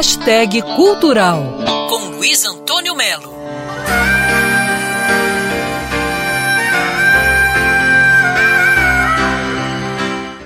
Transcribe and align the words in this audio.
Hashtag 0.00 0.62
Cultural 0.62 1.58
com 1.90 2.16
Luiz 2.16 2.42
Antônio 2.46 2.96
Melo. 2.96 3.34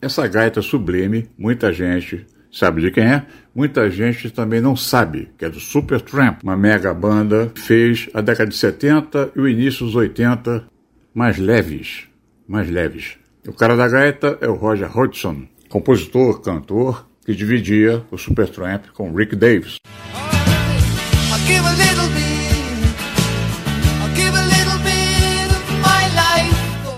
Essa 0.00 0.26
gaita 0.26 0.62
sublime, 0.62 1.28
muita 1.36 1.70
gente 1.70 2.24
sabe 2.50 2.80
de 2.80 2.90
quem 2.90 3.04
é, 3.04 3.26
muita 3.54 3.90
gente 3.90 4.30
também 4.30 4.58
não 4.58 4.74
sabe, 4.74 5.28
que 5.36 5.44
é 5.44 5.50
do 5.50 5.60
Supertramp, 5.60 6.42
uma 6.42 6.56
mega 6.56 6.94
banda 6.94 7.52
que 7.54 7.60
fez 7.60 8.08
a 8.14 8.22
década 8.22 8.48
de 8.48 8.56
70 8.56 9.32
e 9.36 9.38
o 9.38 9.46
início 9.46 9.84
dos 9.84 9.94
80 9.94 10.64
mais 11.12 11.36
leves, 11.36 12.08
mais 12.48 12.70
leves. 12.70 13.18
O 13.46 13.52
cara 13.52 13.76
da 13.76 13.86
gaita 13.86 14.38
é 14.40 14.48
o 14.48 14.54
Roger 14.54 14.90
Hodgson, 14.90 15.46
compositor, 15.68 16.40
cantor, 16.40 17.11
que 17.24 17.34
dividia 17.34 18.02
o 18.10 18.18
Supertramp 18.18 18.86
com 18.94 19.12
Rick 19.14 19.36
Davis. 19.36 19.78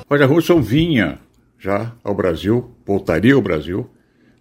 Roger 0.09 0.31
Hodgson 0.31 0.61
vinha 0.61 1.19
já 1.59 1.93
ao 2.05 2.15
Brasil, 2.15 2.71
voltaria 2.87 3.35
ao 3.35 3.43
Brasil, 3.43 3.89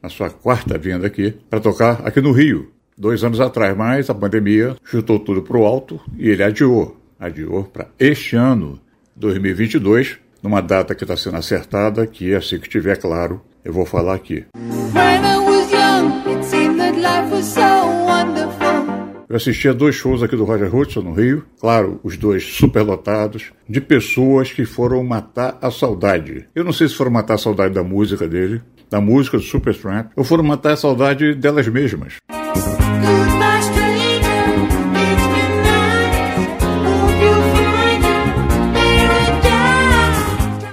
na 0.01 0.09
sua 0.09 0.29
quarta 0.29 0.77
vinda 0.77 1.07
aqui, 1.07 1.31
para 1.49 1.61
tocar 1.61 2.05
aqui 2.05 2.19
no 2.19 2.33
Rio, 2.33 2.71
dois 2.97 3.23
anos 3.23 3.39
atrás, 3.39 3.75
mas 3.75 4.09
a 4.09 4.13
pandemia 4.13 4.75
chutou 4.83 5.17
tudo 5.17 5.41
para 5.41 5.57
o 5.57 5.65
alto 5.65 5.99
e 6.17 6.29
ele 6.29 6.43
adiou, 6.43 6.97
adiou 7.17 7.63
para 7.63 7.87
este 7.97 8.35
ano, 8.35 8.79
2022, 9.15 10.17
numa 10.43 10.61
data 10.61 10.93
que 10.93 11.05
está 11.05 11.15
sendo 11.15 11.37
acertada, 11.37 12.05
que 12.05 12.35
assim 12.35 12.59
que 12.59 12.67
estiver 12.67 12.97
claro, 12.97 13.41
eu 13.63 13.71
vou 13.71 13.85
falar 13.85 14.15
aqui. 14.15 14.45
Eu 19.33 19.37
assisti 19.37 19.67
a 19.67 19.73
dois 19.73 19.95
shows 19.95 20.21
aqui 20.21 20.35
do 20.35 20.43
Roger 20.43 20.75
Hudson 20.75 21.01
no 21.01 21.11
Rio, 21.11 21.43
claro, 21.59 21.99
os 22.03 22.15
dois 22.15 22.43
superlotados, 22.43 23.51
de 23.67 23.81
pessoas 23.81 24.51
que 24.51 24.63
foram 24.63 25.03
matar 25.03 25.57
a 25.59 25.71
saudade. 25.71 26.47
Eu 26.53 26.63
não 26.63 26.71
sei 26.71 26.87
se 26.87 26.93
foram 26.93 27.09
matar 27.09 27.33
a 27.33 27.37
saudade 27.39 27.73
da 27.73 27.83
música 27.83 28.27
dele, 28.27 28.61
da 28.91 29.01
música 29.01 29.37
do 29.37 29.43
Supertramp, 29.43 30.11
ou 30.15 30.23
foram 30.23 30.43
matar 30.43 30.73
a 30.73 30.77
saudade 30.77 31.33
delas 31.33 31.67
mesmas. 31.67 32.17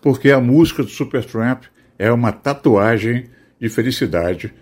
Porque 0.03 0.31
a 0.31 0.39
música 0.39 0.83
do 0.83 0.91
Supertramp 0.91 1.63
é 1.99 2.13
uma 2.13 2.31
tatuagem 2.31 3.31
de 3.59 3.71
felicidade 3.71 4.53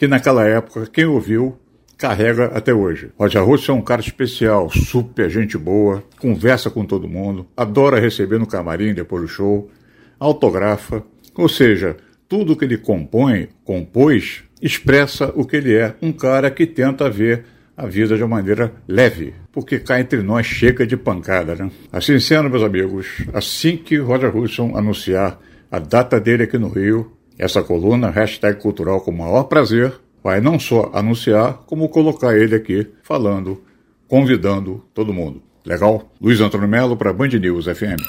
que 0.00 0.08
naquela 0.08 0.46
época 0.46 0.88
quem 0.90 1.04
ouviu 1.04 1.58
carrega 1.98 2.46
até 2.46 2.72
hoje. 2.72 3.10
Roger 3.18 3.44
Russo 3.44 3.70
é 3.70 3.74
um 3.74 3.82
cara 3.82 4.00
especial, 4.00 4.70
super 4.70 5.28
gente 5.28 5.58
boa, 5.58 6.02
conversa 6.18 6.70
com 6.70 6.86
todo 6.86 7.06
mundo, 7.06 7.46
adora 7.54 8.00
receber 8.00 8.38
no 8.38 8.46
camarim 8.46 8.94
depois 8.94 9.20
do 9.20 9.28
show, 9.28 9.70
autografa, 10.18 11.04
ou 11.34 11.50
seja, 11.50 11.98
tudo 12.26 12.56
que 12.56 12.64
ele 12.64 12.78
compõe, 12.78 13.48
compôs, 13.62 14.42
expressa 14.62 15.34
o 15.36 15.44
que 15.44 15.56
ele 15.56 15.76
é, 15.76 15.94
um 16.00 16.12
cara 16.12 16.50
que 16.50 16.66
tenta 16.66 17.10
ver 17.10 17.44
a 17.76 17.84
vida 17.84 18.16
de 18.16 18.22
uma 18.22 18.36
maneira 18.36 18.72
leve, 18.88 19.34
porque 19.52 19.78
cá 19.78 20.00
entre 20.00 20.22
nós 20.22 20.46
chega 20.46 20.86
de 20.86 20.96
pancada, 20.96 21.54
né? 21.54 21.70
Assim 21.92 22.18
sendo, 22.18 22.48
meus 22.48 22.62
amigos, 22.62 23.22
assim 23.34 23.76
que 23.76 23.98
Roger 23.98 24.34
Hudson 24.34 24.74
anunciar 24.74 25.38
a 25.70 25.78
data 25.78 26.18
dele 26.18 26.44
aqui 26.44 26.56
no 26.56 26.68
Rio, 26.68 27.12
essa 27.40 27.62
coluna, 27.62 28.10
hashtag 28.10 28.60
cultural 28.60 29.00
com 29.00 29.10
o 29.10 29.16
maior 29.16 29.44
prazer, 29.44 29.94
vai 30.22 30.42
não 30.42 30.58
só 30.58 30.90
anunciar, 30.92 31.60
como 31.66 31.88
colocar 31.88 32.36
ele 32.36 32.54
aqui 32.54 32.86
falando, 33.02 33.62
convidando 34.06 34.84
todo 34.92 35.14
mundo. 35.14 35.42
Legal? 35.64 36.04
Luiz 36.20 36.38
Antônio 36.40 36.68
Melo 36.68 36.98
para 36.98 37.14
Band 37.14 37.28
News 37.28 37.64
FM. 37.64 38.04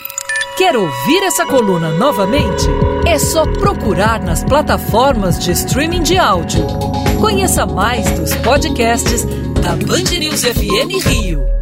Quer 0.57 0.75
ouvir 0.75 1.23
essa 1.23 1.45
coluna 1.45 1.91
novamente? 1.91 2.67
É 3.07 3.17
só 3.17 3.45
procurar 3.45 4.21
nas 4.21 4.43
plataformas 4.43 5.39
de 5.39 5.51
streaming 5.51 6.03
de 6.03 6.17
áudio. 6.17 6.67
Conheça 7.19 7.65
mais 7.65 8.11
dos 8.19 8.35
podcasts 8.35 9.23
da 9.61 9.77
Band 9.77 10.19
News 10.19 10.43
FM 10.43 11.07
Rio. 11.07 11.60